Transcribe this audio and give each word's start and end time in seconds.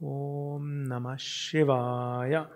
Om 0.00 0.84
Namah 0.84 1.18
Shivaya. 1.18 2.48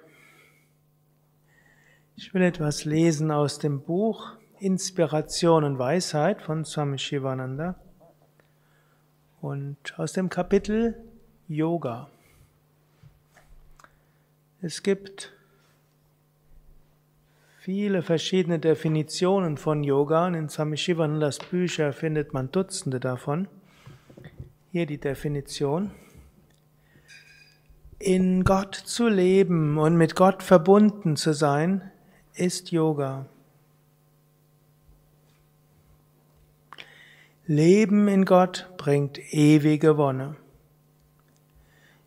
Ich 2.15 2.33
will 2.33 2.43
etwas 2.43 2.85
lesen 2.85 3.33
aus 3.33 3.59
dem 3.59 3.81
Buch 3.83 4.37
Inspiration 4.61 5.65
und 5.65 5.77
Weisheit 5.77 6.41
von 6.41 6.65
Swami 6.65 6.99
Shivananda 6.99 7.75
und 9.41 9.77
aus 9.97 10.13
dem 10.13 10.29
Kapitel 10.29 10.95
Yoga. 11.49 12.09
Es 14.61 14.85
gibt 14.85 15.33
viele 17.59 18.03
verschiedene 18.03 18.61
Definitionen 18.61 19.57
von 19.57 19.83
Yoga 19.83 20.29
und 20.29 20.35
in 20.35 20.49
Swami 20.49 20.77
Shivanandas 20.77 21.41
Bücher 21.41 21.93
findet 21.93 22.33
man 22.35 22.53
Dutzende 22.53 23.01
davon. 23.01 23.49
Hier 24.71 24.87
die 24.87 24.99
Definition. 24.99 25.91
In 28.05 28.43
Gott 28.43 28.75
zu 28.75 29.07
leben 29.07 29.79
und 29.79 29.97
mit 29.97 30.17
Gott 30.17 30.43
verbunden 30.43 31.15
zu 31.15 31.33
sein, 31.33 31.93
ist 32.35 32.73
Yoga. 32.73 33.27
Leben 37.47 38.09
in 38.09 38.25
Gott 38.25 38.69
bringt 38.77 39.21
ewige 39.33 39.99
Wonne. 39.99 40.35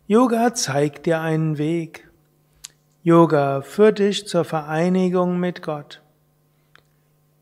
Yoga 0.06 0.52
zeigt 0.52 1.06
dir 1.06 1.22
einen 1.22 1.56
Weg. 1.56 2.10
Yoga 3.02 3.62
führt 3.62 3.98
dich 3.98 4.28
zur 4.28 4.44
Vereinigung 4.44 5.40
mit 5.40 5.62
Gott. 5.62 6.02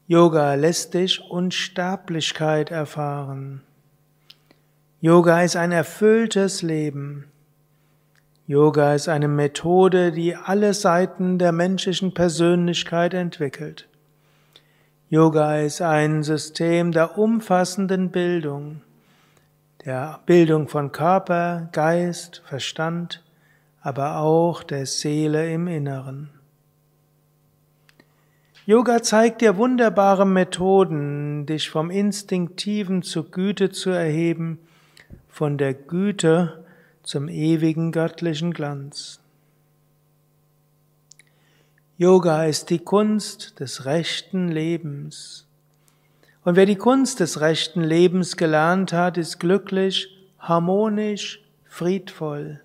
Yoga 0.07 0.55
lässt 0.55 0.95
dich 0.95 1.21
Unsterblichkeit 1.29 2.71
erfahren. 2.71 3.63
Yoga 5.01 5.43
ist 5.43 5.57
ein 5.57 5.73
erfülltes 5.73 6.63
Leben. 6.63 7.33
Yoga 8.47 8.95
ist 8.95 9.09
eine 9.09 9.29
Methode, 9.29 10.13
die 10.13 10.37
alle 10.37 10.75
Seiten 10.75 11.39
der 11.39 11.51
menschlichen 11.51 12.13
Persönlichkeit 12.13 13.15
entwickelt. 13.15 13.89
Yoga 15.09 15.61
ist 15.61 15.81
ein 15.81 16.23
System 16.23 16.93
der 16.93 17.17
umfassenden 17.17 18.11
Bildung, 18.11 18.83
der 19.87 20.21
Bildung 20.27 20.69
von 20.69 20.93
Körper, 20.93 21.71
Geist, 21.73 22.43
Verstand, 22.45 23.23
aber 23.81 24.19
auch 24.19 24.63
der 24.63 24.85
Seele 24.85 25.51
im 25.51 25.67
Inneren. 25.67 26.29
Yoga 28.67 29.03
zeigt 29.03 29.41
dir 29.41 29.57
wunderbare 29.57 30.27
Methoden, 30.27 31.47
dich 31.47 31.71
vom 31.71 31.91
Instinktiven 31.91 33.03
zur 33.03 33.31
Güte 33.31 33.71
zu 33.71 33.89
erheben, 33.89 34.59
von 35.31 35.57
der 35.57 35.73
Güte 35.73 36.64
zum 37.05 37.29
ewigen 37.29 37.93
göttlichen 37.93 38.53
Glanz. 38.53 39.21
Yoga 41.97 42.45
ist 42.45 42.71
die 42.71 42.81
Kunst 42.81 43.61
des 43.61 43.85
rechten 43.85 44.49
Lebens. 44.49 45.47
Und 46.43 46.57
wer 46.57 46.67
die 46.67 46.77
Kunst 46.77 47.21
des 47.21 47.41
rechten 47.41 47.83
Lebens 47.83 48.37
gelernt 48.37 48.93
hat, 48.93 49.17
ist 49.17 49.39
glücklich, 49.39 50.09
harmonisch, 50.39 51.41
friedvoll. 51.65 52.61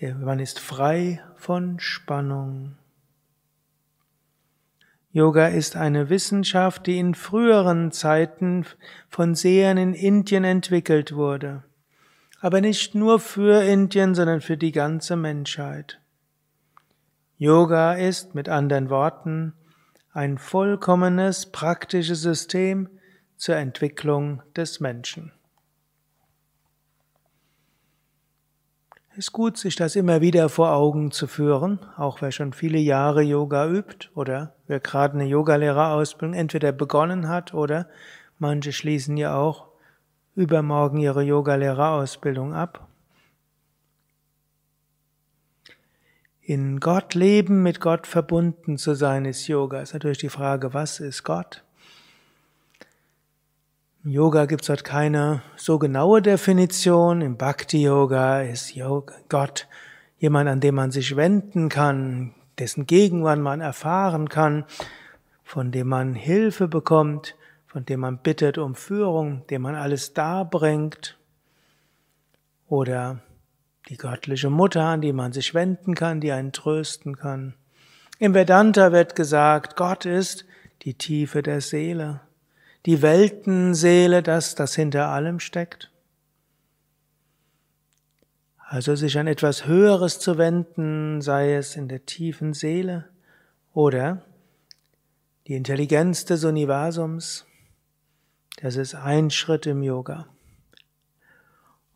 Man 0.00 0.40
ist 0.40 0.60
frei 0.60 1.22
von 1.36 1.80
Spannung. 1.80 2.76
Yoga 5.12 5.48
ist 5.48 5.76
eine 5.76 6.08
Wissenschaft, 6.08 6.86
die 6.86 6.98
in 6.98 7.14
früheren 7.14 7.90
Zeiten 7.90 8.64
von 9.08 9.34
Sehern 9.34 9.76
in 9.76 9.92
Indien 9.92 10.44
entwickelt 10.44 11.14
wurde. 11.14 11.64
Aber 12.40 12.60
nicht 12.60 12.94
nur 12.94 13.18
für 13.18 13.62
Indien, 13.62 14.14
sondern 14.14 14.40
für 14.40 14.56
die 14.56 14.72
ganze 14.72 15.16
Menschheit. 15.16 16.00
Yoga 17.38 17.94
ist 17.94 18.34
mit 18.34 18.48
anderen 18.48 18.88
Worten 18.88 19.54
ein 20.12 20.38
vollkommenes 20.38 21.46
praktisches 21.46 22.22
System 22.22 22.88
zur 23.36 23.56
Entwicklung 23.56 24.42
des 24.54 24.78
Menschen. 24.78 25.32
Ist 29.16 29.32
gut, 29.32 29.56
sich 29.58 29.76
das 29.76 29.96
immer 29.96 30.20
wieder 30.20 30.48
vor 30.48 30.72
Augen 30.72 31.10
zu 31.10 31.26
führen, 31.26 31.80
auch 31.96 32.22
wer 32.22 32.30
schon 32.30 32.52
viele 32.52 32.78
Jahre 32.78 33.22
Yoga 33.22 33.66
übt 33.68 34.08
oder 34.14 34.54
wer 34.66 34.80
gerade 34.80 35.14
eine 35.14 35.26
Yogalehrerausbildung 35.26 36.34
entweder 36.34 36.72
begonnen 36.72 37.28
hat 37.28 37.52
oder 37.52 37.88
manche 38.38 38.72
schließen 38.72 39.16
ja 39.16 39.36
auch 39.36 39.68
übermorgen 40.36 40.98
ihre 40.98 41.22
Yogalehrerausbildung 41.22 42.54
ab. 42.54 42.86
In 46.40 46.80
Gott 46.80 47.14
leben, 47.14 47.62
mit 47.62 47.80
Gott 47.80 48.06
verbunden 48.06 48.76
zu 48.76 48.94
sein, 48.94 49.24
ist 49.24 49.46
Yoga. 49.46 49.80
Ist 49.80 49.92
natürlich 49.92 50.18
die 50.18 50.28
Frage, 50.28 50.74
was 50.74 50.98
ist 50.98 51.22
Gott? 51.22 51.62
Im 54.02 54.12
Yoga 54.12 54.46
gibt 54.46 54.62
es 54.62 54.68
dort 54.68 54.82
keine 54.82 55.42
so 55.56 55.78
genaue 55.78 56.22
Definition. 56.22 57.20
Im 57.20 57.36
Bhakti-Yoga 57.36 58.40
ist 58.40 58.72
Gott 59.28 59.68
jemand, 60.16 60.48
an 60.48 60.60
dem 60.60 60.74
man 60.74 60.90
sich 60.90 61.16
wenden 61.16 61.68
kann, 61.68 62.34
dessen 62.58 62.86
Gegenwart 62.86 63.40
man 63.40 63.60
erfahren 63.60 64.30
kann, 64.30 64.64
von 65.44 65.70
dem 65.70 65.88
man 65.88 66.14
Hilfe 66.14 66.66
bekommt, 66.66 67.36
von 67.66 67.84
dem 67.84 68.00
man 68.00 68.16
bittet 68.16 68.56
um 68.56 68.74
Führung, 68.74 69.46
dem 69.48 69.60
man 69.60 69.74
alles 69.74 70.14
darbringt. 70.14 71.18
Oder 72.68 73.20
die 73.90 73.98
göttliche 73.98 74.48
Mutter, 74.48 74.84
an 74.84 75.02
die 75.02 75.12
man 75.12 75.34
sich 75.34 75.52
wenden 75.52 75.94
kann, 75.94 76.22
die 76.22 76.32
einen 76.32 76.52
trösten 76.52 77.18
kann. 77.18 77.52
Im 78.18 78.32
Vedanta 78.32 78.92
wird 78.92 79.14
gesagt, 79.14 79.76
Gott 79.76 80.06
ist 80.06 80.46
die 80.84 80.94
Tiefe 80.94 81.42
der 81.42 81.60
Seele 81.60 82.20
die 82.86 83.02
Weltenseele, 83.02 84.22
das, 84.22 84.54
das 84.54 84.74
hinter 84.74 85.08
allem 85.08 85.40
steckt. 85.40 85.90
Also 88.58 88.94
sich 88.94 89.18
an 89.18 89.26
etwas 89.26 89.66
Höheres 89.66 90.20
zu 90.20 90.38
wenden, 90.38 91.20
sei 91.20 91.54
es 91.54 91.76
in 91.76 91.88
der 91.88 92.06
tiefen 92.06 92.54
Seele 92.54 93.08
oder 93.74 94.22
die 95.48 95.56
Intelligenz 95.56 96.24
des 96.24 96.44
Universums, 96.44 97.46
das 98.62 98.76
ist 98.76 98.94
ein 98.94 99.30
Schritt 99.30 99.66
im 99.66 99.82
Yoga. 99.82 100.26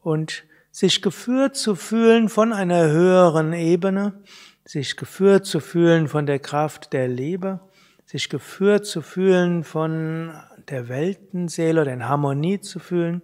Und 0.02 0.44
sich 0.72 1.02
geführt 1.02 1.54
zu 1.54 1.76
fühlen 1.76 2.28
von 2.28 2.52
einer 2.52 2.88
höheren 2.88 3.52
Ebene, 3.52 4.20
sich 4.64 4.96
geführt 4.96 5.46
zu 5.46 5.60
fühlen 5.60 6.08
von 6.08 6.26
der 6.26 6.40
Kraft 6.40 6.92
der 6.92 7.06
Liebe, 7.06 7.60
sich 8.04 8.28
geführt 8.28 8.86
zu 8.86 9.02
fühlen 9.02 9.62
von 9.62 10.32
der 10.70 10.88
Weltenseele 10.88 11.82
oder 11.82 11.92
in 11.92 12.08
Harmonie 12.08 12.60
zu 12.60 12.78
fühlen. 12.78 13.22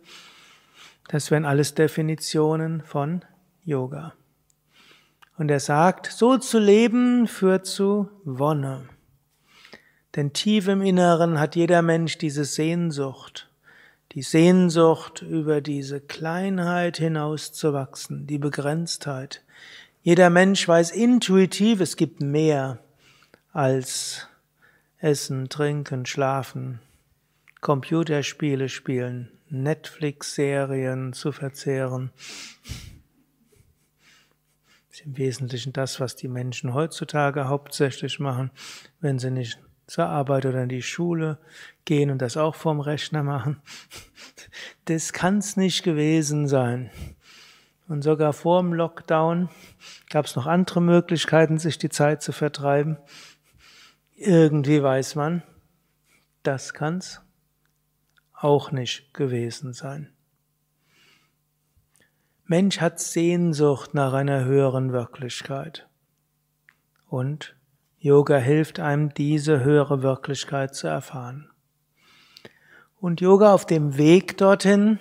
Das 1.08 1.30
wären 1.30 1.44
alles 1.44 1.74
Definitionen 1.74 2.82
von 2.82 3.24
Yoga. 3.64 4.14
Und 5.36 5.50
er 5.50 5.60
sagt, 5.60 6.06
so 6.06 6.36
zu 6.36 6.58
leben 6.58 7.26
führt 7.26 7.66
zu 7.66 8.08
Wonne. 8.24 8.88
Denn 10.16 10.32
tief 10.32 10.68
im 10.68 10.82
Inneren 10.82 11.38
hat 11.38 11.56
jeder 11.56 11.82
Mensch 11.82 12.18
diese 12.18 12.44
Sehnsucht, 12.44 13.48
die 14.12 14.22
Sehnsucht 14.22 15.22
über 15.22 15.60
diese 15.60 16.00
Kleinheit 16.00 16.96
hinauszuwachsen, 16.96 18.26
die 18.26 18.38
Begrenztheit. 18.38 19.42
Jeder 20.02 20.30
Mensch 20.30 20.66
weiß 20.66 20.90
intuitiv, 20.90 21.80
es 21.80 21.96
gibt 21.96 22.20
mehr 22.20 22.78
als 23.52 24.28
Essen, 24.98 25.48
Trinken, 25.48 26.06
Schlafen, 26.06 26.80
Computerspiele 27.60 28.68
spielen, 28.68 29.30
Netflix-Serien 29.48 31.12
zu 31.12 31.32
verzehren. 31.32 32.10
Das 34.88 34.98
ist 34.98 35.06
im 35.06 35.18
Wesentlichen 35.18 35.72
das, 35.72 36.00
was 36.00 36.16
die 36.16 36.28
Menschen 36.28 36.72
heutzutage 36.72 37.48
hauptsächlich 37.48 38.18
machen, 38.18 38.50
wenn 39.00 39.18
sie 39.18 39.30
nicht 39.30 39.58
zur 39.86 40.06
Arbeit 40.06 40.46
oder 40.46 40.62
in 40.62 40.68
die 40.68 40.82
Schule 40.82 41.38
gehen 41.84 42.10
und 42.10 42.22
das 42.22 42.36
auch 42.36 42.54
vorm 42.54 42.80
Rechner 42.80 43.22
machen. 43.22 43.60
Das 44.86 45.12
kann's 45.12 45.56
nicht 45.56 45.82
gewesen 45.82 46.46
sein. 46.48 46.90
Und 47.88 48.02
sogar 48.02 48.32
vor 48.32 48.62
dem 48.62 48.72
Lockdown 48.72 49.48
gab 50.08 50.26
es 50.26 50.36
noch 50.36 50.46
andere 50.46 50.80
Möglichkeiten, 50.80 51.58
sich 51.58 51.76
die 51.76 51.88
Zeit 51.88 52.22
zu 52.22 52.32
vertreiben. 52.32 52.98
Irgendwie 54.14 54.82
weiß 54.82 55.16
man, 55.16 55.42
das 56.42 56.72
kann's 56.72 57.20
auch 58.40 58.72
nicht 58.72 59.12
gewesen 59.14 59.72
sein. 59.72 60.10
Mensch 62.46 62.80
hat 62.80 62.98
Sehnsucht 62.98 63.94
nach 63.94 64.12
einer 64.12 64.44
höheren 64.44 64.92
Wirklichkeit. 64.92 65.86
Und 67.06 67.54
Yoga 67.98 68.38
hilft 68.38 68.80
einem, 68.80 69.14
diese 69.14 69.62
höhere 69.62 70.02
Wirklichkeit 70.02 70.74
zu 70.74 70.88
erfahren. 70.88 71.50
Und 72.98 73.20
Yoga 73.20 73.52
auf 73.52 73.66
dem 73.66 73.96
Weg 73.96 74.36
dorthin 74.38 74.98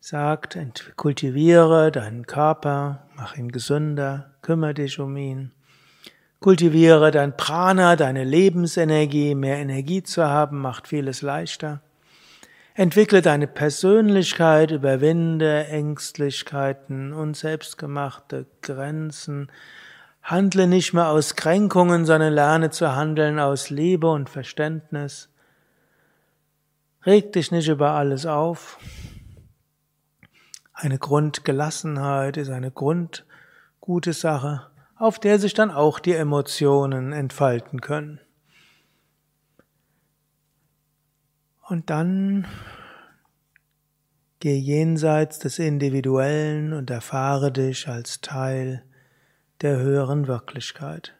sagt, 0.00 0.58
kultiviere 0.96 1.92
deinen 1.92 2.26
Körper, 2.26 3.06
mach 3.14 3.36
ihn 3.36 3.52
gesünder, 3.52 4.34
kümmere 4.42 4.74
dich 4.74 4.98
um 4.98 5.16
ihn. 5.16 5.52
Kultiviere 6.40 7.12
dein 7.12 7.36
Prana, 7.36 7.94
deine 7.94 8.24
Lebensenergie, 8.24 9.36
mehr 9.36 9.58
Energie 9.58 10.02
zu 10.02 10.26
haben, 10.26 10.58
macht 10.58 10.88
vieles 10.88 11.22
leichter. 11.22 11.82
Entwickle 12.74 13.22
deine 13.22 13.46
Persönlichkeit, 13.46 14.70
überwinde 14.70 15.66
Ängstlichkeiten 15.66 17.12
und 17.12 17.36
selbstgemachte 17.36 18.46
Grenzen. 18.62 19.50
Handle 20.22 20.66
nicht 20.66 20.92
mehr 20.92 21.08
aus 21.08 21.36
Kränkungen, 21.36 22.06
sondern 22.06 22.32
lerne 22.32 22.70
zu 22.70 22.94
handeln 22.94 23.38
aus 23.38 23.70
Liebe 23.70 24.10
und 24.10 24.30
Verständnis. 24.30 25.28
Reg 27.04 27.32
dich 27.32 27.50
nicht 27.50 27.68
über 27.68 27.90
alles 27.90 28.26
auf. 28.26 28.78
Eine 30.72 30.98
Grundgelassenheit 30.98 32.36
ist 32.36 32.50
eine 32.50 32.70
grundgute 32.70 34.12
Sache 34.12 34.72
auf 35.02 35.18
der 35.18 35.40
sich 35.40 35.52
dann 35.52 35.72
auch 35.72 35.98
die 35.98 36.14
Emotionen 36.14 37.12
entfalten 37.12 37.80
können. 37.80 38.20
Und 41.72 41.88
dann 41.88 42.46
geh 44.40 44.58
jenseits 44.58 45.38
des 45.38 45.58
Individuellen 45.58 46.74
und 46.74 46.90
erfahre 46.90 47.50
dich 47.50 47.88
als 47.88 48.20
Teil 48.20 48.84
der 49.62 49.78
höheren 49.78 50.26
Wirklichkeit. 50.26 51.14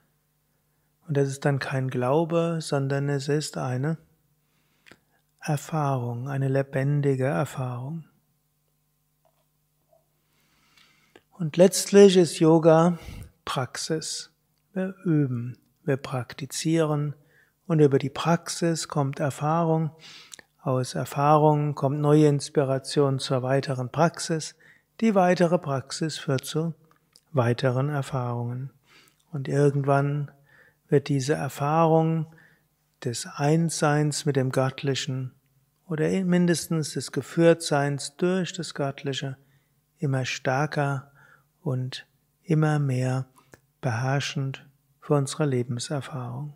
Und 1.09 1.17
das 1.17 1.31
ist 1.31 1.47
dann 1.47 1.59
kein 1.59 1.89
Glaube, 1.89 2.59
sondern 2.61 3.09
es 3.09 3.29
ist 3.29 3.57
eine 3.57 3.97
Erfahrung, 5.41 6.29
eine 6.29 6.49
lebendige 6.49 7.29
Erfahrung. 7.29 8.05
Und 11.31 11.57
letztlich 11.57 12.19
ist 12.19 12.41
Yoga 12.41 12.99
Praxis. 13.47 14.31
Wir 14.75 14.95
üben, 15.07 15.57
wir 15.83 15.97
praktizieren 15.97 17.15
und 17.67 17.81
über 17.81 17.99
die 17.99 18.11
Praxis 18.11 18.87
kommt 18.89 19.19
Erfahrung. 19.19 19.93
Aus 20.65 20.95
Erfahrung 20.95 21.75
kommt 21.75 21.99
neue 21.99 22.29
Inspiration 22.29 23.19
zur 23.19 23.43
weiteren 23.43 23.91
Praxis. 23.91 24.55
Die 25.01 25.17
weitere 25.17 25.59
Praxis 25.59 26.19
führt 26.19 26.45
zu 26.45 26.73
weiteren 27.33 27.89
Erfahrungen. 27.89 28.71
Und 29.33 29.49
irgendwann 29.49 30.31
wird 30.89 31.09
diese 31.09 31.35
Erfahrung 31.35 32.27
des 33.03 33.27
Einsseins 33.27 34.25
mit 34.25 34.37
dem 34.37 34.53
Göttlichen 34.53 35.33
oder 35.89 36.09
mindestens 36.23 36.93
des 36.93 37.11
Geführtseins 37.11 38.15
durch 38.17 38.53
das 38.53 38.73
Göttliche 38.73 39.37
immer 39.99 40.25
stärker 40.25 41.11
und 41.63 42.07
immer 42.45 42.79
mehr 42.79 43.27
beherrschend 43.81 44.65
für 45.01 45.15
unsere 45.15 45.45
Lebenserfahrung. 45.45 46.55